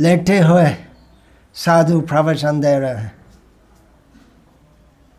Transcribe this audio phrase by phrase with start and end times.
[0.00, 0.68] लेटे हुए
[1.56, 3.12] साधु प्रवचन दे रहे हैं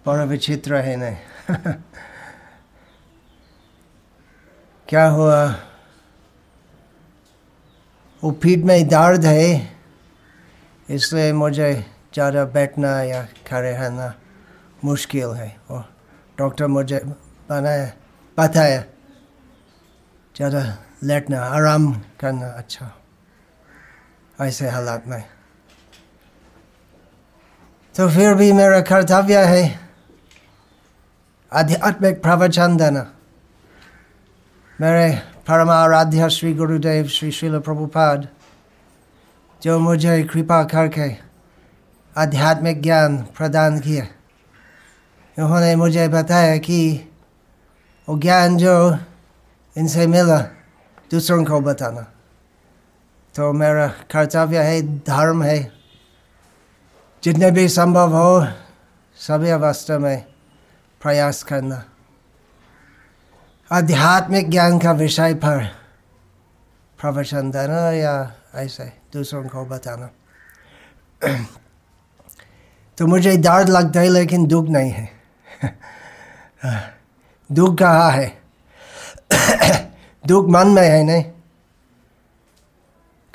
[0.06, 1.18] बड़ा विचित्र है नहीं
[4.88, 5.44] क्या हुआ?
[8.24, 9.70] वो पीठ में दर्द है,
[10.90, 11.74] इसलिए मुझे
[12.14, 14.14] ज़्यादा बैठना या खड़े रहना
[14.84, 15.84] मुश्किल है। और
[16.38, 17.00] डॉक्टर मुझे
[17.50, 17.92] बनाया,
[18.38, 18.82] बताया,
[20.36, 20.64] ज़्यादा
[21.04, 22.92] लेटना, आराम करना अच्छा।
[24.42, 25.24] ऐसे हालात में
[27.96, 29.64] तो फिर भी मेरा कर्तव्य है
[31.52, 33.06] आध्यात्मिक प्रवचन देना
[34.80, 35.10] मेरे
[35.48, 38.28] परमाराध्य श्री गुरुदेव श्री श्रील प्रभुपाद
[39.62, 41.10] जो मुझे कृपा करके
[42.16, 44.06] आध्यात्मिक ज्ञान प्रदान किया
[45.38, 46.82] उन्होंने मुझे बताया कि
[48.08, 48.76] वो ज्ञान जो
[49.76, 50.40] इनसे मिला
[51.12, 52.11] दूसरों को बताना
[53.36, 55.72] तो मेरा कर्तव्य है, धर्म है।
[57.24, 58.48] जितने भी संभव हो,
[59.16, 60.26] सभी अवस्था में
[61.02, 61.84] प्रयास करना।
[63.72, 65.64] आध्यात्मिक ज्ञान का विषय पर
[67.02, 70.10] प्रवचन देना या ऐसे दूसरों को बताना।
[72.98, 75.10] तो मुझे दर्द लगता है, लेकिन दुख नहीं है।
[77.52, 78.42] दुख कहाँ है?
[80.28, 81.26] दुख मन में है, नहीं?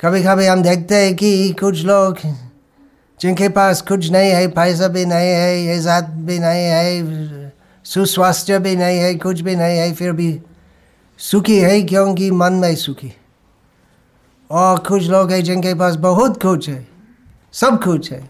[0.01, 2.17] कभी कभी हम देखते हैं कि कुछ लोग
[3.21, 8.75] जिनके पास कुछ नहीं है पैसा भी नहीं है इज़्ज़त भी नहीं है सुस्वास्थ्य भी
[8.75, 10.41] नहीं है कुछ भी नहीं है फिर भी
[11.17, 13.13] सुखी है क्योंकि मन में सुखी।
[14.51, 16.87] और कुछ लोग हैं जिनके पास बहुत कुछ है
[17.53, 18.29] सब कुछ है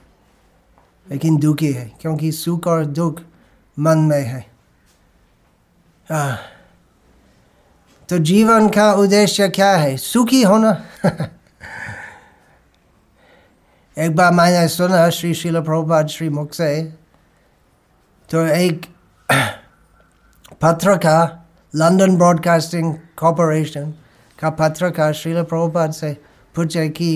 [1.12, 3.22] लेकिन दुखी है क्योंकि सुख और दुख
[3.80, 4.46] मन में है।
[6.12, 6.36] आ,
[8.10, 9.98] तो जीवन का उद्देश्य क्या है?
[9.98, 10.86] सुखी होना।
[13.98, 16.68] एक बार मैंने सुना श्री शिल प्रभुपाद श्री मुख से
[18.30, 18.86] तो एक
[20.62, 21.18] पत्र का
[21.74, 23.94] लंदन ब्रॉडकास्टिंग कॉरपोरेशन
[24.40, 26.12] का पत्र का श्रील प्रभुपाद से
[26.56, 27.10] पूछे कि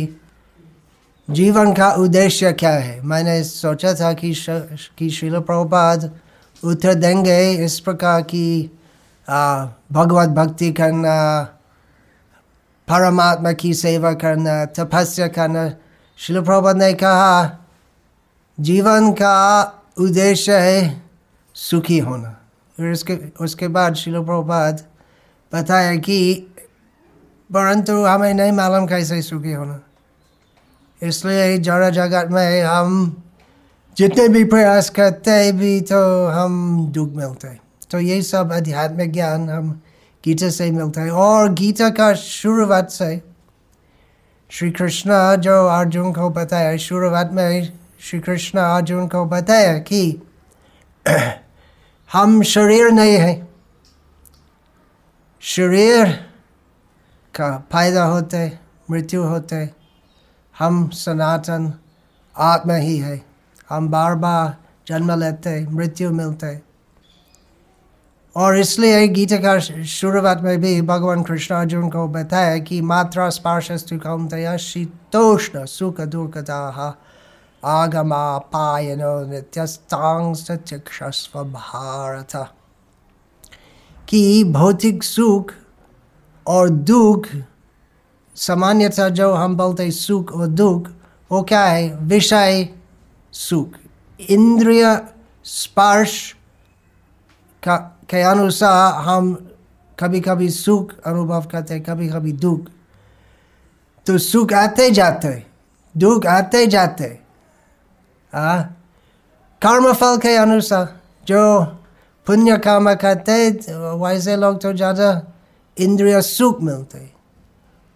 [1.27, 4.33] जीवन का उद्देश्य क्या है मैंने सोचा था कि
[4.97, 6.09] कि श्रील प्रभुपाद
[6.63, 8.49] उत्तर देंगे इस प्रकार की
[9.27, 11.15] भगवत भक्ति करना
[12.87, 15.69] परमात्मा की सेवा करना तपस्या करना
[16.17, 17.65] शिल प्रभुपाद ने कहा,
[18.59, 19.63] जीवन का
[19.97, 21.03] उद्देश्य है
[21.55, 22.29] सुखी होना.
[22.77, 24.83] फिर उसके उसके बाद शिल प्रभुपाद
[25.53, 26.33] बताया कि,
[27.49, 29.79] परंतु हमें नहीं मालूम कैसे सुखी होना।
[31.03, 33.23] इसलिए जरा जगत में हम
[33.97, 37.57] जितने भी प्रयास करते हैं, भी तो हम दुख मिलते
[37.91, 39.81] तो ये सब आध्यात्मिक ज्ञान हम
[40.25, 43.30] गीता से मिलता है। और गीता का शुरुआत से
[44.51, 50.21] श्री कृष्ण जो अर्जुन को बताया शुरुआत में श्री कृष्ण अर्जुन को बताया कि
[52.13, 53.47] हम शरीर नहीं है।
[55.41, 56.11] शरीर
[57.35, 58.59] का फ़ायदा होते
[58.91, 59.69] मृत्यु होते
[60.59, 61.73] हम सनातन
[62.37, 63.25] आत्मा ही है।
[63.69, 64.55] हम बार बार
[64.87, 66.70] जन्म लेते मृत्यु मिलते
[68.35, 73.97] और इसलिए गीता का शुरुआत में भी भगवान कृष्ण अर्जुन को बताया कि मात्रा स्पर्शस्तु
[73.97, 77.01] कौंतया शीतोष्ण सुख दुर्गता
[77.65, 80.35] आगमा पायनो नित्यस्तांग
[81.53, 82.47] भारत
[84.09, 85.51] कि भौतिक सुख
[86.47, 87.37] और दुख,
[88.35, 90.91] सामान्यतः जो हम बोलते हैं सुख और दुख,
[91.31, 91.97] वो क्या है?
[91.97, 92.69] विषय
[93.31, 93.69] सुख।
[94.29, 95.01] इंद्रिय
[95.45, 96.35] स्पर्श
[97.63, 99.33] का के अनुसार हम
[99.97, 102.67] कभी कभी सुख अनुभव करते कभी कभी दुख।
[104.05, 105.31] तो सुख आते जाते
[105.95, 107.07] दुख आते जाते
[108.33, 108.61] आ
[109.61, 110.87] कर्म फल के अनुसार
[111.27, 111.41] जो
[112.27, 113.37] पुण्य कर्म करते
[114.01, 115.09] वैसे लोग तो ज़्यादा
[115.77, 117.09] इंद्रिय सुख मिलते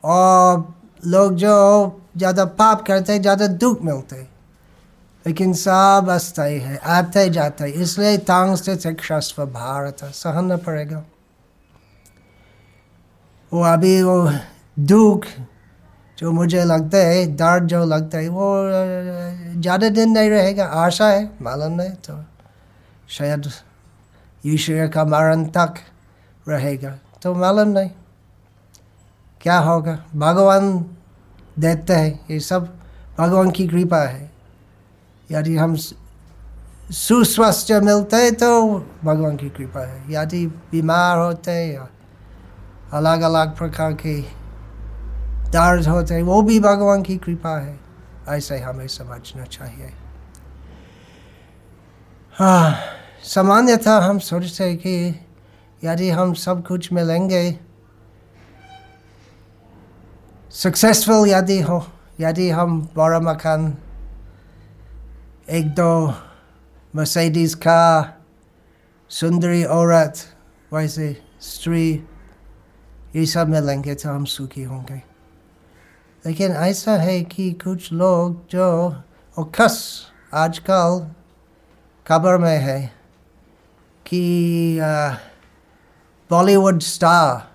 [0.03, 0.63] और
[1.05, 1.55] लोग जो
[2.17, 4.34] ज़्यादा पाप करते ज़्यादा दुख मिलते
[5.25, 11.03] लेकिन सब अस्थायी है, आते जाते इसलिए तांग से शस्व भारत सहना पड़ेगा।
[13.51, 14.29] वो अभी वो
[14.77, 15.25] दुख
[16.17, 21.29] जो मुझे लगता है, दर्द जो लगता है, वो ज़्यादा दिन नहीं रहेगा। आशा है,
[21.41, 22.23] मालूम नहीं तो
[23.09, 23.49] शायद
[24.43, 25.73] ईश्वर का मरण तक
[26.47, 27.89] रहेगा। तो मालूम नहीं
[29.41, 30.77] क्या होगा। भगवान
[31.59, 32.73] देते हैं, ये सब
[33.17, 34.31] भगवान की कृपा है।
[35.31, 35.75] यदि हम
[36.91, 38.49] सुस्वास्थ्य मिलते तो
[39.03, 41.87] भगवान की कृपा है। यदि बीमार होते या
[42.93, 44.19] अलग अलग प्रकार के
[45.51, 47.79] दर्द होते, वो भी भगवान की कृपा है,
[48.29, 49.91] ऐसे हमें समझना चाहिए।
[52.35, 52.75] हाँ
[53.23, 54.95] सामान्यतः हम सोचते हैं कि
[55.83, 57.59] यदि हम सब कुछ मिलेंगे
[60.53, 61.85] सक्सेसफुल यदि हो,
[62.19, 63.73] यदि हम बड़ा मकान
[65.47, 66.07] एक दो
[66.95, 67.81] मर्सिडीज का
[69.11, 70.17] सुंदरी औरत,
[70.73, 71.91] वैसे स्त्री,
[73.15, 75.01] ये सब मिलेंगे तो हम सुखी होंगे।
[76.25, 78.65] लेकिन ऐसा है कि कुछ लोग जो
[79.37, 79.77] और खस
[80.33, 81.05] आजकल
[82.05, 82.79] खबर में है
[84.05, 84.79] कि
[86.29, 87.53] बॉलीवुड स्टार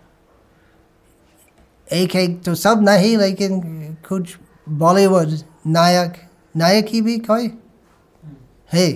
[1.89, 3.61] एक एक तो सब नहीं, लेकिन
[4.09, 4.37] कुछ
[4.69, 6.13] बॉलीवुड नायक
[6.57, 7.49] नायक ही भी कोई
[8.71, 8.91] है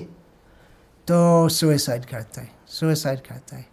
[1.09, 3.67] तो सुसाइड करते हैं सुसाइड करते हैं।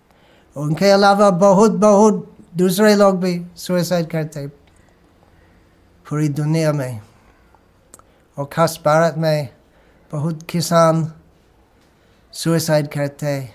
[0.56, 2.28] उनके अलावा बहुत बहुत
[2.58, 4.50] दूसरे लोग भी सुसाइड करते हैं।
[6.06, 7.02] पूरी दुनिया में
[8.38, 9.50] और खास भारत में
[10.12, 11.12] बहुत किसान
[12.34, 13.54] सुसाइड करते हैं,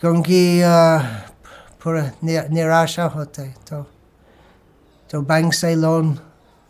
[0.00, 0.60] क्योंकि
[1.82, 3.82] पूरा निराशा होते तो
[5.10, 6.18] तो बैंक से लोन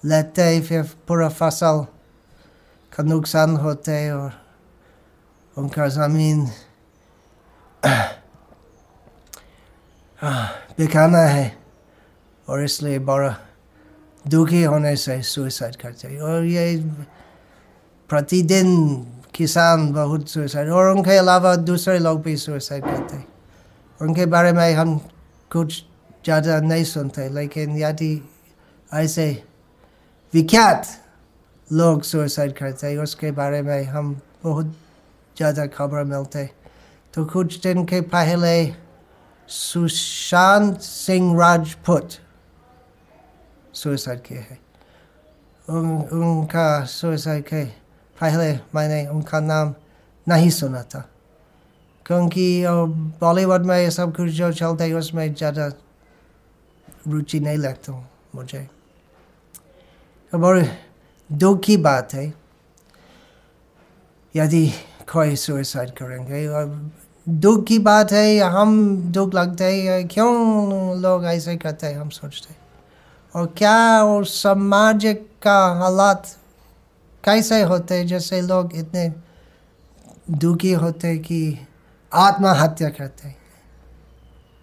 [0.05, 1.85] लेते हैं, फिर पूरा फ़सल
[2.97, 4.33] का नुकसान होते और
[5.57, 6.47] उनका ज़मीन
[10.79, 11.47] बिकाना है
[12.49, 13.37] और इसलिए बड़ा
[14.25, 16.65] दुखी होने से सुसाइड करते और ये
[18.11, 18.69] प्रतिदिन
[19.35, 23.23] किसान बहुत सुसाइड और उनके अलावा दूसरे लोग भी सुसाइड करते
[24.01, 24.99] उनके बारे में हम
[25.51, 25.83] कुछ
[26.25, 28.13] ज़्यादा नहीं सुनते लेकिन यदि
[28.91, 29.31] ऐसे
[30.35, 30.87] विख्यात
[31.71, 34.15] लोग सुसाइड करते उसके बारे में हम
[34.45, 34.67] बहुत
[35.37, 36.45] ज़्यादा खबर मिलते
[37.15, 38.55] तो कुछ दिन के पहले
[39.49, 42.11] सुशांत सिंह राजपूत
[43.75, 44.59] सुसाइड किए हैं।
[45.69, 47.65] उन, उनका सुसाइड के
[48.17, 49.75] पहले मैंने उनका नाम
[50.27, 51.01] नहीं सुना था।
[52.07, 52.65] क्योंकि
[53.21, 55.67] बॉलीवुड में ये सब कुछ जो चलता है उसमें ज़्यादा
[57.09, 58.69] रुचि नहीं लगता हूँ मुझे।
[60.33, 60.69] तो बड़े
[61.33, 62.35] दुख की बात है।
[64.37, 64.69] यदि
[65.13, 66.91] कोई सुसाइड करेंगे और
[67.29, 72.53] दुख की बात है, हम दुख लगते हैं, क्यों लोग ऐसे करते हैं, हम सोचते
[72.53, 72.61] हैं।
[73.35, 76.37] और क्या और समाज का हालात
[77.25, 79.15] कैसे होते जैसे लोग इतने
[80.31, 81.67] दुखी होते कि
[82.13, 83.37] आत्महत्या करते हैं।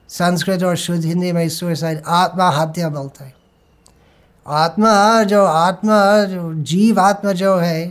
[0.09, 3.33] संस्कृत और शुद्ध हिंदी में सुसाइड आत्महत्या बोलते हैं।
[4.45, 7.85] आत्मा जो आत्मा जो जीव आत्मा जो है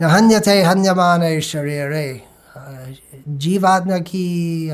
[0.00, 1.92] हन्य थे हन्यमान शरीर
[3.28, 4.26] जीवात्मा की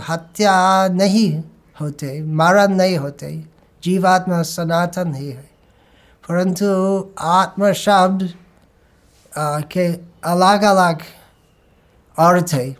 [0.08, 0.54] हत्या
[0.88, 1.42] नहीं
[1.80, 3.32] होते मरण नहीं होते
[3.82, 5.48] जीवात्मा सनातन ही है।
[6.28, 6.68] परंतु
[7.18, 8.28] आत्मा शब्द
[9.72, 9.86] के
[10.24, 11.02] अलग अलग
[12.16, 12.76] अर्थ है,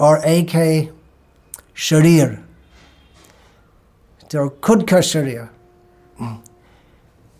[0.00, 0.88] और एक है
[1.76, 2.26] शरीर।
[4.30, 5.48] तो खुद का शरीर।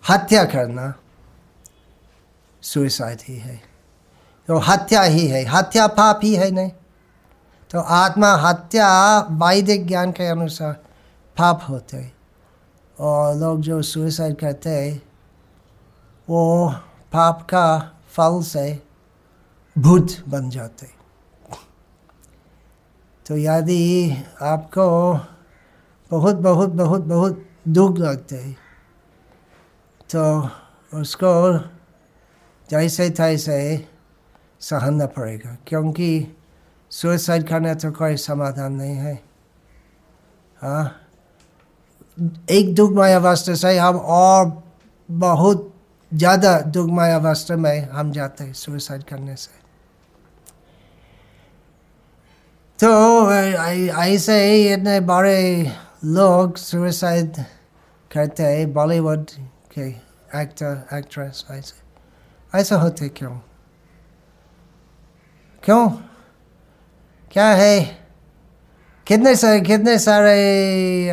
[0.05, 0.94] हत्या करना
[2.62, 3.62] सुसाइड ही है।
[4.47, 6.71] तो हत्या ही है। हत्या पाप ही है नहीं।
[7.71, 8.88] तो आत्मा हत्या
[9.21, 10.73] वैदिक ज्ञान के अनुसार
[11.37, 12.12] पाप होते
[13.00, 15.03] और लोग जो सुसाइड करते हैं,
[16.29, 16.75] वो
[17.12, 18.83] पाप का फल से
[19.78, 20.87] भूत बन जाते
[23.26, 24.12] तो यदि
[24.43, 25.14] आपको
[26.11, 28.57] बहुत बहुत बहुत बहुत दुख लगते
[30.11, 30.23] तो
[30.93, 31.33] उसको
[32.69, 33.59] जैसे तैसे
[34.61, 36.37] सहना पड़ेगा, क्योंकि
[36.90, 39.14] सुसाइड करना तो कोई समाधान नहीं है।
[40.59, 40.85] हाँ?
[42.50, 44.62] एक दुखमय अवस्था से हम और
[45.09, 45.73] बहुत
[46.12, 49.59] ज़्यादा दुखमय अवस्था में हम जाते हैं सुसाइड करने से।
[52.79, 55.73] तो ऐसे ही इतने बड़े
[56.07, 57.37] लोग सुसाइड
[58.11, 59.31] करते हैं बॉलीवुड
[59.79, 59.89] के
[60.41, 61.75] एक्टर एक्ट्रेस ऐसे
[62.59, 63.39] ऐसा होते क्यों
[65.62, 65.89] क्यों?
[67.33, 68.09] क्या है?
[69.07, 71.12] कितने सारे कितने सारे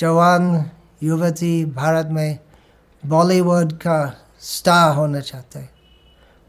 [0.00, 0.70] जवान
[1.02, 2.38] युवती भारत में
[3.06, 5.70] बॉलीवुड का स्टार होना चाहते हैं।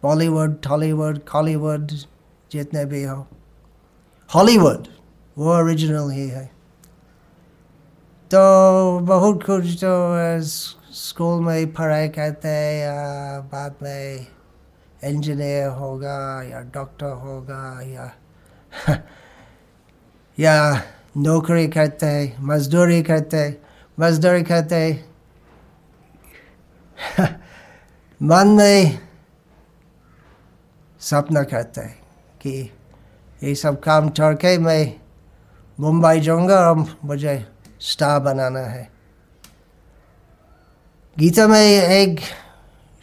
[0.03, 1.87] बॉलीवुड टॉलीवुड कॉलीवुड,
[2.51, 3.27] जितने भी हो।
[4.35, 4.87] हॉलीवुड,
[5.37, 6.51] वो ओरिजिनल ही है।
[8.33, 10.41] तो बहुत कुछ तो
[10.93, 14.25] स्कूल में ही पढ़ाई करते हैं बाद में
[15.03, 18.11] इंजीनियर होगा, या डॉक्टर होगा, या
[20.39, 20.81] या
[21.17, 23.57] नौकरी करते मजदूरी करते
[23.99, 25.05] मजदूरी करते
[28.21, 28.99] मन में
[30.99, 31.99] सपना करते हैं
[32.41, 32.71] कि
[33.43, 34.99] ये सब काम छोड़ के मैं
[35.79, 37.52] मुंबई जाऊँगा और मुझे
[37.83, 38.89] स्टार बनाना है।
[41.17, 42.19] गीता में एक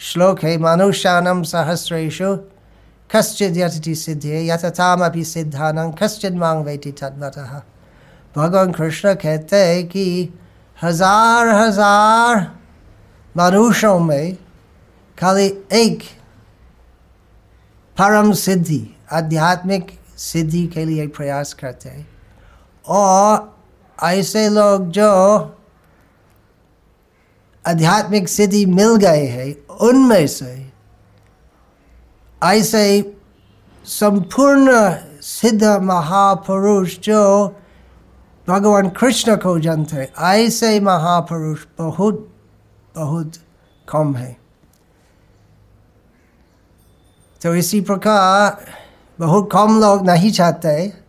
[0.00, 2.36] श्लोक है मनुष्यानम सहस्रेशु
[3.10, 7.60] कश्चित यति सिद्धि यथामपि सिद्धानं कश्चित मांग वैटी तद्वतः।
[8.34, 10.06] भगवान कृष्ण कहते हैं कि
[10.78, 12.40] हज़ार हज़ार
[13.34, 14.36] मनुष्यों में
[15.18, 16.02] खाली एक
[17.96, 22.06] परम सिद्धि, आध्यात्मिक सिद्धि के लिए प्रयास करते हैं,
[22.84, 23.59] और
[24.02, 25.10] ऐसे लोग जो
[27.66, 30.72] आध्यात्मिक सिद्धि मिल गए हैं, उनमें से
[32.44, 33.16] ऐसे
[33.84, 37.48] संपूर्ण सिद्ध महापुरुष जो
[38.48, 42.34] भगवान कृष्ण को जानते ऐसे महापुरुष बहुत
[42.96, 43.32] बहुत
[43.88, 44.36] कम है।
[47.42, 48.64] तो इसी प्रकार
[49.18, 50.99] बहुत कम लोग नहीं चाहते।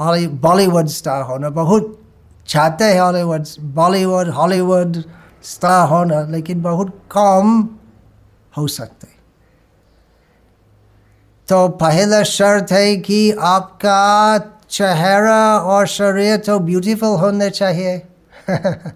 [0.00, 2.00] हॉली बॉलीवुड स्टार होना, बहुत
[2.48, 4.96] चाहते हैं हॉलीवुड बॉलीवुड हॉलीवुड
[5.42, 7.68] स्टार होना, लेकिन बहुत कम
[8.56, 9.06] हो सकते
[11.48, 14.38] तो पहला शर्त है कि आपका
[14.70, 18.02] चेहरा और शरीर तो ब्यूटीफुल होने चाहिए।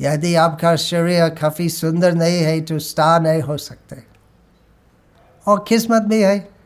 [0.00, 4.02] यदि आपका शरीर काफ़ी सुंदर नहीं है तो स्टार नहीं हो सकते।
[5.46, 6.57] और किस्मत भी है।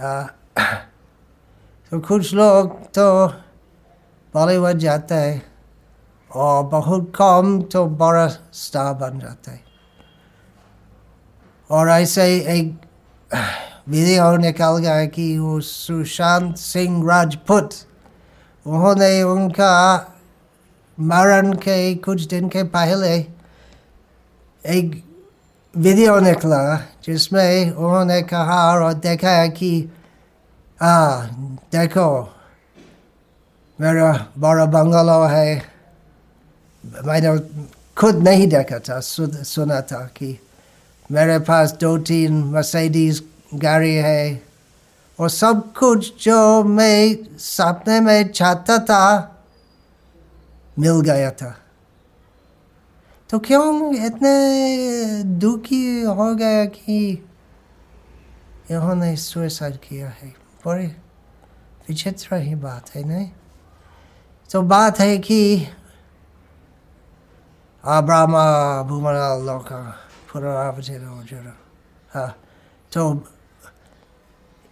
[1.90, 3.26] तो कुछ लोग तो
[4.34, 5.42] बॉलीवुड जाते हैं
[6.30, 9.60] और बहुत कम तो बड़ा स्टार बन जाता है।
[11.70, 12.80] और ऐसे एक
[13.88, 17.70] वीडियो निकल गया कि वो सुशांत सिंह राजपूत,
[18.66, 19.74] उन्होंने उनका
[21.00, 23.14] मरण के कुछ दिन के पहले
[24.64, 25.09] एक
[25.74, 26.60] वीडियो निकला
[27.04, 29.72] जिसमें उन्होंने कहा और देखा कि
[30.80, 31.22] आ
[31.70, 32.10] देखो
[33.78, 35.54] मेरा बड़ा बंगलो है
[37.06, 37.38] मैंने
[37.96, 40.38] खुद नहीं देखा था सु, सुना था कि
[41.10, 43.22] मेरे पास दो तीन मर्सिडीज
[43.54, 44.42] गाड़ी है
[45.18, 49.02] और सब कुछ जो मैं सपने में चाहता था
[50.78, 51.54] मिल गया था
[53.30, 57.10] तो क्यों इतने दुखी हो गया कि
[58.70, 60.34] इन्होंने सुसाइड किया है?
[60.66, 60.86] बड़े
[61.88, 63.30] विचित्र ही बात है, नहीं?
[64.50, 65.66] तो बात है कि
[67.84, 69.96] अब्रामा भूमना लोका
[70.32, 71.56] पुनरावचन जरा।
[72.14, 72.36] हाँ
[72.92, 73.24] तो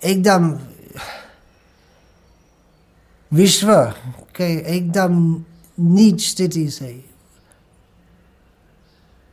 [0.04, 0.58] एकदम
[3.32, 3.74] विश्व
[4.36, 5.44] के एकदम
[5.80, 7.07] नीच स्थिति से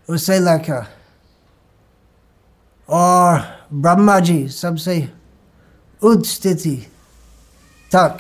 [0.09, 0.87] उसे लगा।
[2.89, 3.43] और
[3.73, 5.13] ब्रह्मा जी सबसे
[6.03, 6.91] उच्च स्थिति
[7.91, 8.17] तक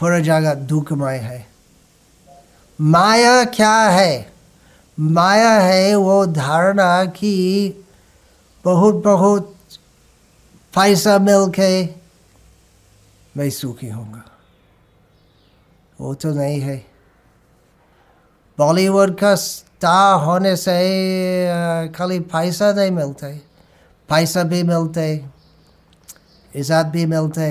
[0.00, 1.48] पूरा जगह दुखमय है।
[2.80, 4.32] माया क्या है?
[5.00, 7.70] माया है वो धारणा कि
[8.64, 9.56] बहुत बहुत
[10.74, 11.86] पैसा मिल के
[13.36, 14.24] मैं सुखी होऊँगा।
[16.00, 16.86] वो तो नहीं है।
[18.58, 19.34] बॉलीवुड का
[19.80, 20.72] स्टार होने से
[21.96, 23.32] खाली पैसा नहीं मिलते।
[24.08, 25.04] पैसा भी मिलते
[26.52, 27.46] इज़्ज़त भी मिलते।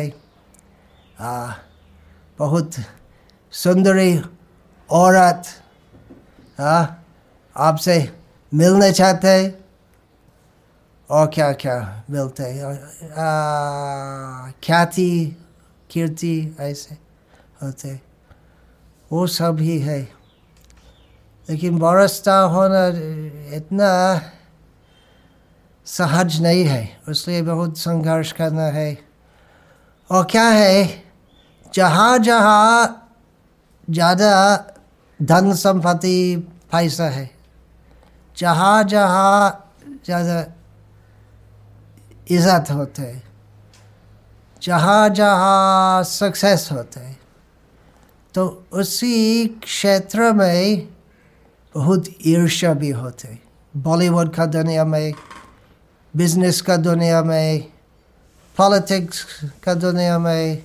[1.17, 1.53] आ,
[2.39, 2.75] बहुत
[3.53, 4.21] सुंदरी
[4.89, 5.43] औरत
[7.55, 7.98] आपसे
[8.51, 9.33] मिलने चाहते
[11.09, 11.77] और क्या क्या
[12.09, 12.53] मिलते
[14.63, 15.09] ख्याति
[15.89, 16.98] कीर्ति ऐसे
[17.63, 18.00] होते।
[19.12, 20.18] वो सब ही है।
[21.50, 22.86] लेकिन बरसता होना
[23.58, 23.89] इतना
[25.88, 28.98] सहज नहीं है, इसलिए बहुत संघर्ष करना है।
[30.10, 31.03] और क्या है,
[31.74, 32.96] जहाँ जहाँ
[33.88, 34.32] ज़्यादा
[35.20, 36.36] धन संपत्ति
[36.72, 37.29] पैसा है,
[38.38, 39.65] जहाँ जहाँ
[40.06, 40.46] ज़्यादा
[42.27, 43.22] इज़्ज़त होते है,
[44.62, 47.18] जहाँ जहाँ सक्सेस होते है
[48.34, 50.88] तो उसी क्षेत्र में
[51.75, 53.38] बहुत ईर्ष्या भी होते।
[53.73, 55.13] बॉलीवुड का दुनिया में,
[56.13, 57.63] बिज़नेस का दुनिया में,
[58.57, 59.25] पॉलिटिक्स
[59.63, 60.63] का दुनिया में,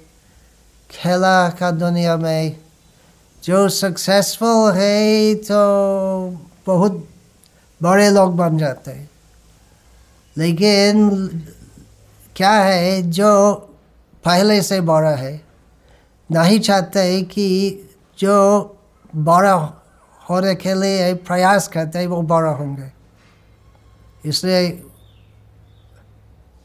[0.91, 2.57] खेला का दुनिया में,
[3.45, 5.61] जो सक्सेसफुल है तो
[6.67, 7.09] बहुत
[7.81, 9.11] बड़े लोग बन जाते हैं।
[10.37, 11.29] लेकिन
[12.37, 13.55] क्या है, जो
[14.25, 15.41] पहले से बड़ा है,
[16.31, 17.49] नहीं चाहते कि
[18.19, 18.37] जो
[19.17, 19.55] बड़ा
[20.31, 22.93] होने के लिए प्रयास करते हैं वो बड़ा होंगे।
[24.25, 24.83] इसलिए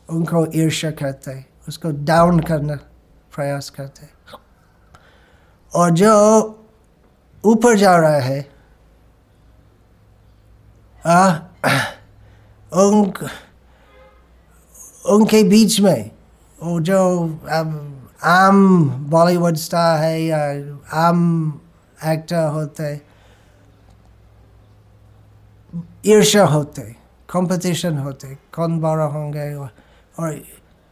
[0.10, 2.76] उनको ईर्ष्या करते हैं उसको डाउन करना
[3.36, 4.14] प्रयास करते हैं।
[5.74, 6.14] और जो
[7.46, 8.50] ऊपर जा रहा है
[11.06, 11.30] आ,
[12.74, 13.14] उन
[15.06, 16.12] उनके बीच में
[16.64, 16.98] वो जो
[17.50, 20.40] अब आम बॉलीवुड स्टार है या
[21.08, 21.20] आम
[22.06, 22.84] एक्टर होते
[26.04, 26.82] ईर्ष्या होते
[27.30, 30.44] कंपटीशन होते, कौन बड़ा होंगे और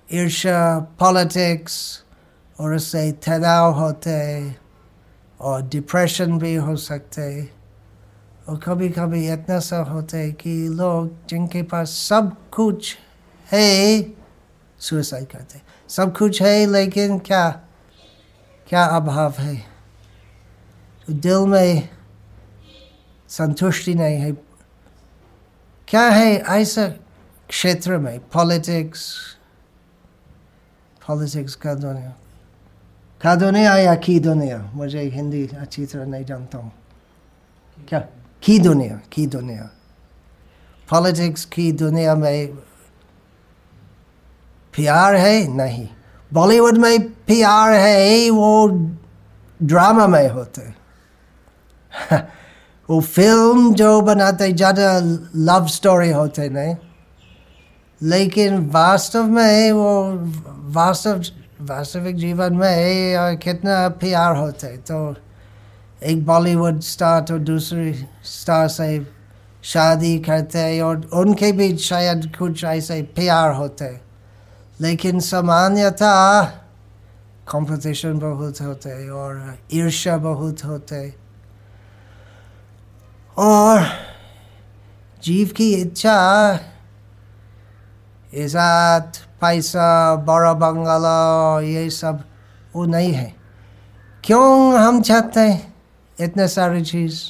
[0.09, 2.03] ईर्ष्या पॉलिटिक्स
[2.59, 4.17] और उससे तनाव होते,
[5.39, 7.43] और डिप्रेशन भी हो सकते,
[8.49, 12.95] और कभी कभी इतना सा होते कि लोग जिनके पास सब कुछ
[13.51, 14.01] है
[14.79, 17.49] सुसाइड करते। सब कुछ है, लेकिन क्या
[18.67, 19.55] क्या अभाव है?
[21.07, 21.89] तो दिल में
[23.29, 24.31] संतुष्टि नहीं है
[25.87, 26.87] क्या है ऐसा
[27.49, 29.15] क्षेत्र में पॉलिटिक्स
[31.07, 32.15] पॉलिटिक्स का दुनिया।
[33.21, 34.71] का दुनिया या की दुनिया?
[34.73, 36.71] मुझे हिंदी अच्छी तरह नहीं जानता हूँ।
[37.89, 37.99] क्या?
[38.43, 39.69] की दुनिया की दुनिया।
[40.89, 42.55] पॉलिटिक्स की दुनिया में
[44.75, 45.47] प्यार है?
[45.47, 45.89] नहीं।
[46.33, 48.29] बॉलीवुड में प्यार है?
[48.29, 48.67] वो
[49.63, 50.73] ड्रामा में होते
[52.89, 54.99] वो फ़िल्म जो बनाते ज़्यादा
[55.35, 56.75] लव स्टोरी होते नहीं?
[58.01, 60.03] लेकिन वास्तव में वो,
[60.73, 61.21] वास्तव,
[61.61, 65.15] वास्तविक जीवन में कितना प्यार होते तो
[66.03, 67.93] एक बॉलीवुड स्टार तो दूसरी
[68.25, 69.07] स्टार से
[69.63, 73.89] शादी करते और उनके भी शायद कुछ ऐसे प्यार होते
[74.81, 76.43] लेकिन सामान्यता
[77.51, 81.26] कंपटीशन बहुत होते और ईर्ष्या बहुत होते
[83.37, 83.83] और
[85.23, 86.59] जीव की इच्छा
[88.33, 92.23] इजात पैसा, बड़ा बंगला, ये सब
[92.75, 93.35] वो नहीं है।
[94.23, 95.73] क्यों हम चाहते हैं
[96.19, 97.21] इतने सारी चीज़?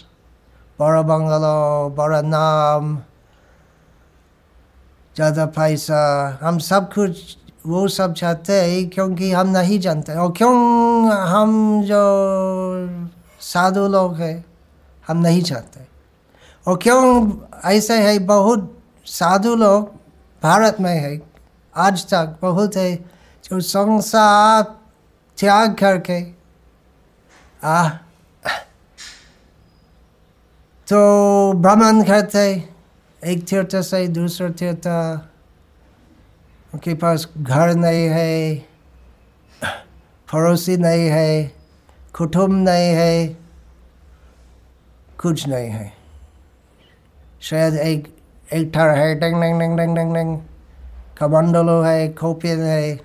[0.80, 2.98] बड़ा बंगला, बड़ा नाम,
[5.15, 10.56] ज़्यादा पैसा, हम सब कुछ वो सब चाहते हैं क्योंकि हम नहीं जानते। और क्यों
[11.12, 12.04] हम जो
[13.41, 14.46] साधु लोग हैं,
[15.08, 15.96] हम नहीं चाहते।
[16.67, 17.32] और क्यों
[17.65, 18.17] ऐसे है?
[18.19, 18.73] बहुत
[19.08, 19.91] साधु लोग
[20.43, 21.21] भारत में है।
[21.75, 22.95] आज तक बहुत है
[23.43, 24.63] जो संसार
[25.38, 26.21] त्याग करके,
[27.63, 27.89] आ
[30.88, 32.47] तो भ्रमण करते।
[33.21, 34.88] एक तीर्थ से दूसरे तीर्थ
[36.73, 38.56] उनके पास घर नहीं है,
[40.30, 41.51] पड़ोसी नहीं है
[42.15, 43.27] कुटुम्ब नहीं है,
[45.19, 45.96] कुछ नहीं है।
[47.41, 48.08] शायद एक
[48.54, 50.38] एक थर है डंग डंग डंग डंग डंग डंग
[51.17, 52.95] कमंडलो है खोपियन है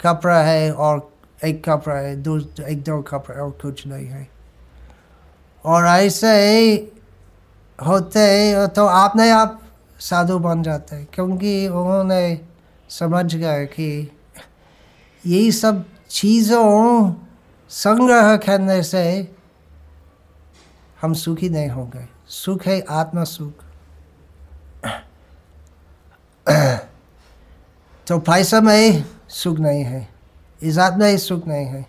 [0.00, 1.10] कपड़ा है और
[1.44, 4.28] एक कपड़ा है दो एक दो कपड़ा और कुछ नहीं है
[5.64, 6.76] और ऐसे ही
[7.78, 9.60] होते तो आपने आप
[10.00, 12.40] साधु बन जाते हैं क्योंकि उन्होंने
[12.90, 13.88] समझ गए कि
[15.24, 17.12] यही सब चीज़ों
[17.70, 19.04] संग्रह करने से
[20.98, 23.52] हम सुखी नहीं होंगे सुख है, आत्मा सुख।
[28.06, 30.08] तो पैसा में सुख नहीं है।
[30.62, 31.86] इजात में ही सुख नहीं है।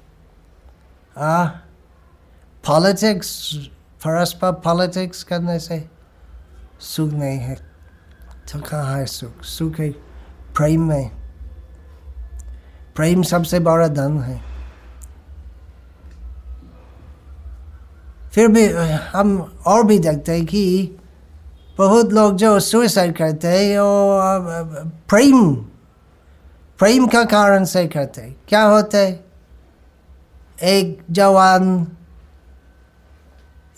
[1.17, 1.45] आ
[2.65, 3.54] पॉलिटिक्स
[4.06, 5.89] परस्पर पॉलिटिक्स करने से
[6.80, 7.56] सुख नहीं है।
[8.54, 9.43] तो कहाँ है सुख?
[9.43, 9.89] सुख है
[10.56, 11.12] प्रेम में।
[12.95, 14.48] प्रेम सबसे बड़ा धन है।
[18.31, 18.65] फिर भी
[19.13, 19.37] हम
[19.67, 20.95] और भी देखते हैं कि
[21.77, 24.19] बहुत लोग जो सुसाइड करते हैं, वो
[25.09, 25.55] प्रेम
[26.79, 29.25] प्रेम का कारण से करते हैं। क्या होता है?
[30.63, 31.87] एक जवान,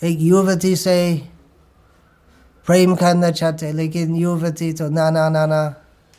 [0.02, 0.96] एक युवती से
[2.66, 5.62] प्रेम करना चाहते लेकिन युवती तो नाना नाना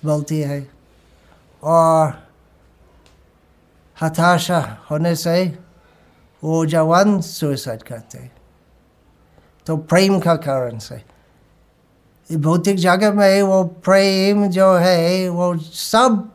[0.06, 0.68] बोलती है।
[1.64, 2.14] और
[3.98, 4.60] हताशा
[4.92, 5.36] होने से
[6.44, 8.32] वो जवान सुसाइड करते
[9.66, 11.04] तो प्रेम का कारण से।
[12.38, 16.32] भौतिक जगत में वो प्रेम जो है, वो सब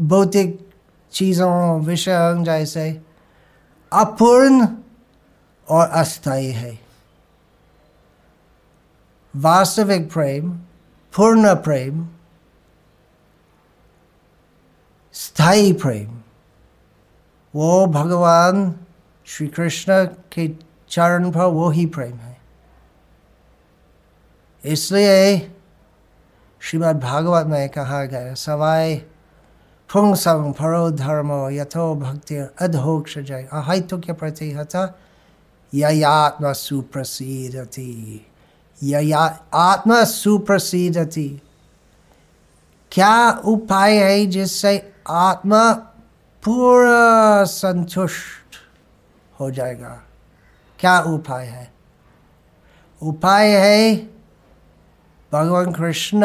[0.00, 0.70] भौतिक
[1.12, 3.02] चीज़ों, विषय जैसे
[3.92, 4.68] अपूर्ण
[5.68, 6.78] और अस्थायी है।
[9.36, 10.50] वास्तविक प्रेम,
[11.16, 12.08] पूर्ण प्रेम,
[15.12, 16.19] स्थायी प्रेम।
[17.54, 18.74] वो भगवान
[19.26, 20.48] श्री कृष्ण के
[20.90, 22.36] चरण पर वो ही प्रेम है।
[24.64, 25.38] इसलिए
[26.60, 28.96] श्रीमद् भागवत में कहा गया सवाई
[29.90, 34.76] पुंसं परो धर्मो यथो भक्ति अधोक्ष जय। अहैतुक्य प्रतिहत
[35.74, 38.26] ययात्म सुप्रसिद्धति
[38.82, 39.18] यया
[39.54, 41.28] आत्मा सुप्रसिद्धति
[42.92, 45.62] क्या उपाय है जिससे आत्मा
[46.44, 48.56] पूरा संतुष्ट
[49.40, 50.02] हो जाएगा।
[50.78, 51.72] क्या उपाय है?
[53.02, 53.94] उपाय है
[55.32, 56.20] भगवान कृष्ण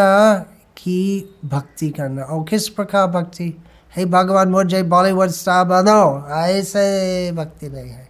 [0.78, 3.64] की भक्ति करना। और किस प्रकार भक्ति?
[3.96, 8.10] हे भगवान, मुझे बॉलीवुड स्टार बनो ऐसे भक्ति नहीं है।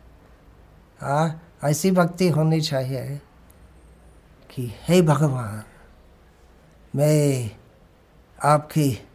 [1.01, 3.21] हाँ ऐसी भक्ति होनी चाहिए
[4.49, 5.63] कि हे भगवान,
[6.95, 7.51] मैं
[8.43, 9.07] आपकी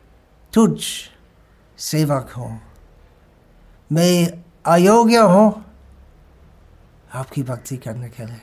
[0.52, 0.82] तुझ
[1.78, 2.69] सेवक हूँ।
[3.92, 5.64] मैं अयोग्य हूँ।
[7.14, 8.40] आपकी भक्ति करने के लिए।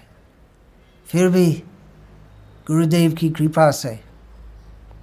[1.05, 1.63] फिर भी
[2.67, 3.99] गुरुदेव की कृपा से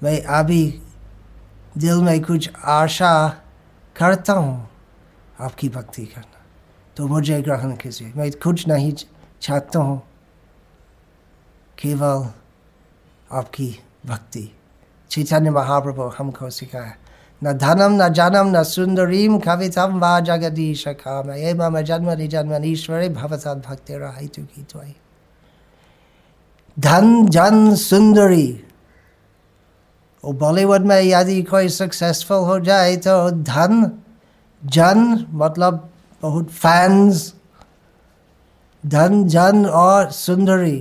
[0.02, 0.82] मैं अभी
[1.78, 3.28] दिल में कुछ आशा
[3.96, 4.70] करता हूँ
[5.40, 6.42] आपकी भक्ति करना।
[6.96, 8.92] तो मुझे ग्रहण कीजिए। मैं कुछ नहीं
[9.40, 10.02] चाहता हूँ।
[11.78, 12.28] केवल
[13.32, 14.56] आपकी भक्ति।
[15.10, 16.96] चैतन्य महाप्रभु हमको सिखाया
[17.44, 23.62] न धनम न जनम न सुंदरीम कवितम वा जगदीश काम ये मम जन्म ईश्वरी भवसाद
[23.66, 24.94] भक्ति रही तु की
[26.76, 28.48] धन जन सुंदरी
[30.24, 33.90] और बॉलीवुड में यदि कोई सक्सेसफुल हो जाए तो धन
[34.62, 35.88] जन मतलब
[36.22, 37.32] बहुत फैंस
[38.84, 40.76] धन जन और सुंदरी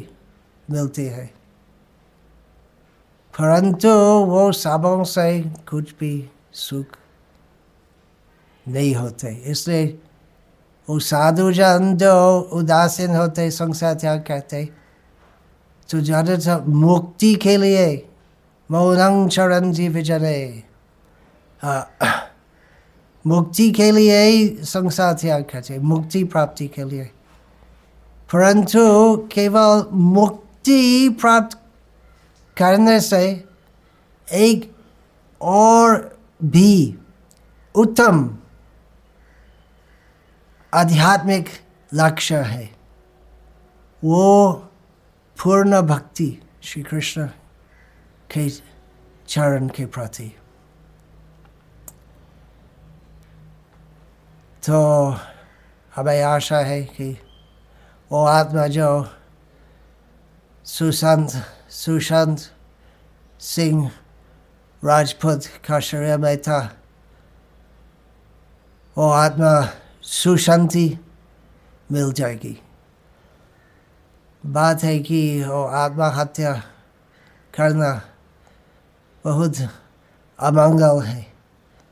[0.68, 1.26] मिलती है
[3.34, 3.90] परंतु
[4.28, 5.28] वो सबों से
[5.70, 6.14] कुछ भी
[6.54, 6.98] सुख
[8.66, 9.86] नहीं होते। इसलिए
[10.88, 14.64] वो साधु जन जो उदासीन होते, संसार त्याग करते
[15.90, 17.88] तो ज़्यादातर मुक्ति के लिए
[18.70, 20.64] मौनंग चरण जी विजरे।
[23.26, 27.04] मुक्ति के लिए ही संसार त्याग करते, मुक्ति प्राप्ति के लिए।
[28.30, 28.82] परंतु
[29.34, 31.58] केवल मुक्ति प्राप्त
[32.58, 33.24] करने से
[34.28, 34.72] एक
[35.42, 36.13] और
[36.44, 36.98] भी
[37.76, 38.38] उत्तम
[40.74, 41.50] आध्यात्मिक
[41.94, 42.76] लक्ष्य है।
[44.04, 44.54] वो
[45.44, 47.28] पूर्ण भक्ति श्री कृष्ण
[48.32, 48.50] के
[49.28, 50.36] चरण के प्रति।
[54.68, 55.10] तो
[55.96, 57.18] हमें आशा है कि
[58.12, 59.08] वो आत्मा जो
[60.66, 61.30] सुशांत
[61.70, 62.40] सुशांत
[63.40, 63.92] सिंह
[65.80, 66.78] शरीर में था।
[68.98, 69.70] वो आत्मा
[70.02, 71.00] सुशांति
[71.92, 72.62] मिल जाएगी।
[74.46, 76.54] बात है कि वो आत्महत्या
[77.56, 78.02] करना
[79.24, 79.58] बहुत
[80.40, 81.34] अमंगल है।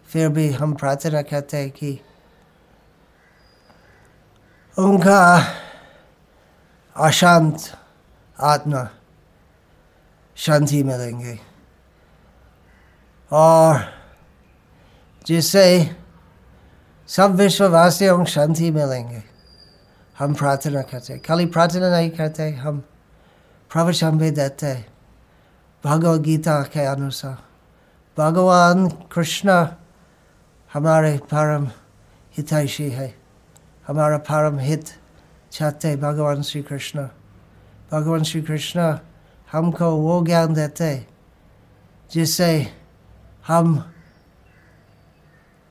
[0.08, 2.00] फिर भी हम प्रार्थना करते हैं कि
[4.80, 5.46] उनका
[6.96, 7.78] अशांत
[8.40, 8.90] आत्मा
[10.36, 11.51] शांति मिलेंगे।
[13.32, 13.86] और
[15.28, 15.96] जिससे
[17.08, 19.24] सब विश्ववासियों शांति मिलेंगे।
[20.20, 22.80] हम प्रार्थना करते खाली प्रार्थना नहीं करते, हम
[23.72, 24.86] प्रवचन भी देते
[25.86, 27.38] भगवद गीता के अनुसार।
[28.18, 29.68] भगवान कृष्ण
[30.74, 31.66] हमारे परम
[32.38, 33.14] हितैषी है।
[33.88, 34.86] हमारा परम हित
[35.52, 37.08] चाहते भगवान श्री कृष्ण।
[37.92, 38.98] भगवान श्री कृष्ण
[39.52, 41.08] हमको वो ज्ञान देते
[42.14, 42.81] जिससे
[43.46, 43.76] हम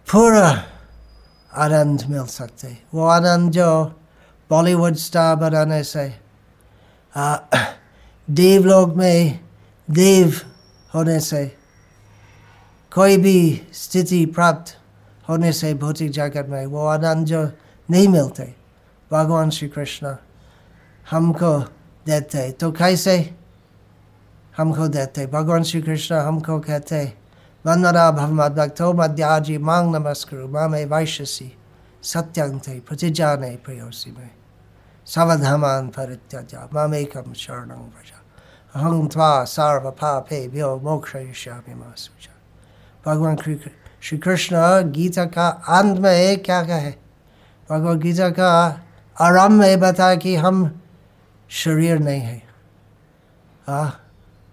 [0.09, 0.49] पूरा
[1.53, 3.71] आनंद मिल सकते वो आनंद जो
[4.51, 6.09] बॉलीवुड स्टार बनाने से
[8.29, 9.39] देवलोक में
[9.89, 10.41] देव
[10.95, 11.45] होने से
[12.93, 13.39] कोई भी
[13.75, 14.77] स्थिति प्राप्त
[15.29, 17.45] होने से भौतिक जगत में वो आनंद जो
[17.89, 18.55] नहीं मिलते
[19.11, 20.15] भगवान श्री कृष्ण
[21.11, 21.59] हमको
[22.07, 23.17] देते तो कैसे
[24.57, 27.20] हमको देते भगवान श्री कृष्ण हमको कहते
[27.65, 31.49] वंदना भवमद्भक्तो मध्याजी मांग नमस्कुरु मामे वैश्यसी
[32.03, 34.31] सत्यंते प्रतिजाने प्रियोसी में
[35.07, 38.13] सवधमान परित्यज ममेकम शरणं व्रज
[38.75, 42.35] अहं त्वा सर्वपापेभ्यो मोक्षयिष्यामि मा सुचा
[43.05, 43.37] भगवान
[44.05, 44.57] श्री कृष्ण
[44.97, 46.93] गीता का अंत में क्या कहे
[47.71, 48.51] भगवत गीता का
[49.17, 50.71] आरंभ में बता कि हम
[51.51, 52.43] शरीर नहीं है
[53.69, 54.00] हाँ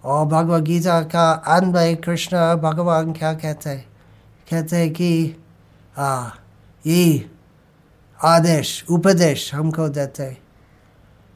[0.08, 3.86] और भगवत गीता का में कृष्ण भगवान क्या कहते हैं
[4.52, 5.10] कहते हैं कि
[5.98, 6.44] हाँ
[6.86, 7.30] ये
[8.20, 10.36] आदेश उपदेश हमको देते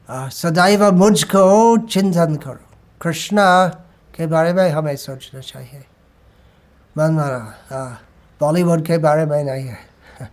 [0.09, 1.43] सदैव मुझको
[1.87, 2.69] चिंतन करो
[3.01, 3.47] कृष्णा
[4.15, 5.83] के बारे में हमें सोचना चाहिए
[6.95, 7.83] मन मारा
[8.41, 10.29] बॉलीवुड के बारे में नहीं है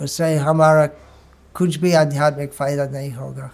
[0.00, 0.86] उससे हमारा
[1.54, 3.50] कुछ भी आध्यात्मिक फ़ायदा नहीं होगा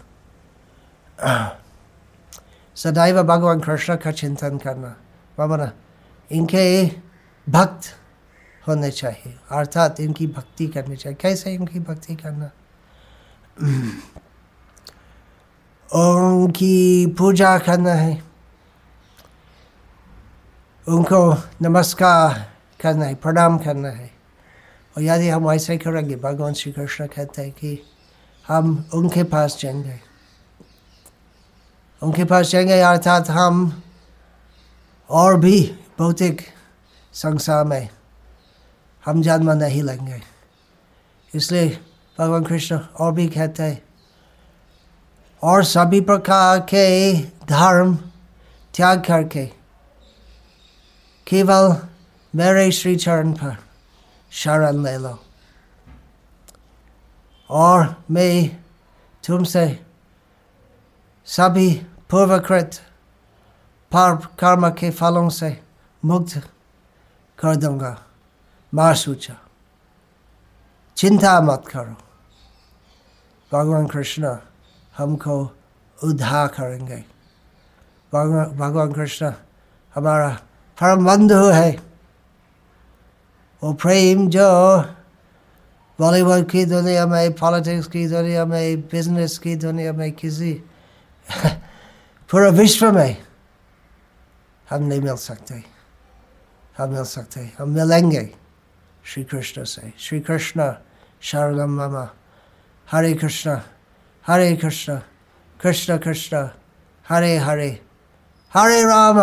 [2.77, 4.97] सदैव भगवान कृष्ण का चिंतन करना।
[5.39, 5.73] मामना
[6.33, 6.87] इनके
[7.49, 7.97] भक्त
[8.69, 12.51] होने चाहिए, अर्थात इनकी भक्ति करनी चाहिए। कैसे इनकी भक्ति करना?
[15.95, 18.25] उनकी पूजा करना है।
[20.89, 24.11] उनको नमस्कार करना है, प्रणाम करना है।
[24.97, 27.83] और यदि हम ऐसे करेंगे, भगवान श्री कृष्ण कहते हैं कि
[28.49, 30.14] हम उनके पास जाएँगे।
[32.05, 33.83] उनके पास जाएँगे अर्थात हम
[35.11, 35.61] और भी
[35.99, 36.41] भौतिक
[37.13, 37.89] संसार में
[39.05, 40.21] हम जन्म नहीं लेंगे।
[41.35, 41.69] इसलिए
[42.19, 43.83] भगवान कृष्ण और भी कहते हैं,
[45.43, 47.13] और सभी प्रकार के
[47.47, 47.95] धर्म
[48.75, 49.47] त्याग करके
[51.27, 51.77] केवल
[52.35, 53.57] मेरे श्री चरण पर
[54.33, 55.19] शरण ले लो।
[57.51, 58.49] और मैं
[59.25, 59.67] तुमसे
[61.27, 61.71] सभी
[62.11, 62.81] पूर्वकृत
[63.93, 65.57] पाप कर्म के फलों से
[66.03, 66.37] मुक्त
[67.39, 67.93] कर दूँगा
[68.73, 69.37] मार सूचा
[70.97, 71.97] चिंता मत करो
[73.53, 74.37] भगवान कृष्ण
[74.97, 75.37] हमको
[75.99, 77.05] उद्धार करेंगे
[78.13, 79.33] भगवान कृष्ण
[79.95, 80.29] हमारा
[80.79, 81.71] परम बंधु है
[83.63, 84.49] वो प्रेम जो
[85.99, 90.53] बॉलीवुड की दुनिया में पॉलिटिक्स की दुनिया में बिज़नेस की दुनिया में किसी
[92.31, 93.17] पूरे विश्व में
[94.67, 95.63] हम नहीं मिल सकते
[96.79, 98.25] हम मिल सकते हम मिलेंगे
[99.05, 100.73] श्री कृष्ण से श्री कृष्ण
[101.23, 101.97] शरणम मम
[102.89, 103.57] हरे कृष्ण
[104.25, 104.99] हरे कृष्ण
[105.61, 106.49] कृष्ण कृष्ण
[107.07, 107.69] हरे हरे
[108.53, 109.19] हरे राम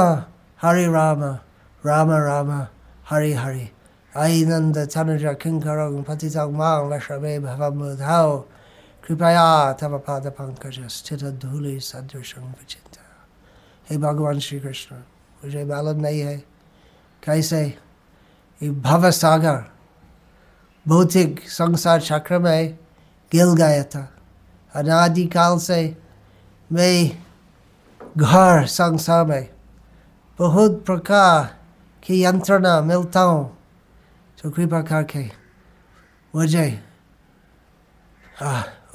[0.60, 1.24] हरे राम
[1.84, 2.52] राम राम
[3.10, 3.70] हरे हरे
[4.14, 8.38] ऐनन्द तनुज किङ्करं पतितं माँ वशमे भवमुधाओ
[9.08, 13.28] कृपया तव पाद पंकज स्थित धूलि सदृशं विचिंता
[13.90, 14.96] हे भगवान श्री कृष्ण
[15.44, 16.38] मुझे मालूम नहीं है
[17.24, 17.78] कैसे
[18.64, 19.72] ये भव सागर
[20.88, 22.80] भौतिक संसार चक्र में
[23.32, 24.14] गिल गया था।
[24.76, 25.98] अनादिकाल से
[26.72, 27.24] मैं
[28.18, 29.54] घर संसार में
[30.40, 31.60] बहुत प्रकार
[32.04, 33.58] की यंत्रणा मिलता हूँ
[34.44, 35.26] तो कृपा करके
[36.36, 36.84] मुझे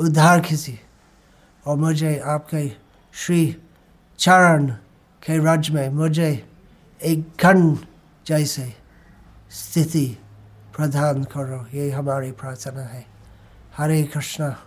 [0.01, 0.81] उद्धार किसी
[1.67, 2.73] और मुझे आपके
[3.13, 3.57] श्री
[4.19, 4.67] चरण
[5.23, 6.51] के रज में मुझे
[7.03, 7.79] एक घन
[8.27, 8.77] जैसे
[9.51, 10.19] स्थिति
[10.77, 13.07] प्रदान करो। ये हमारी प्रार्थना है।
[13.77, 14.63] हरे कृष्णा।